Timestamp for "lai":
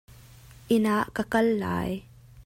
1.61-1.91